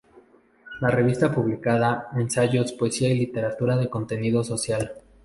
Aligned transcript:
La 0.79 0.89
revista 0.89 1.31
publicaba 1.31 2.09
ensayos, 2.15 2.71
poesía 2.71 3.09
y 3.09 3.19
literatura 3.19 3.77
de 3.77 3.87
contenido 3.87 4.43
social. 4.43 4.93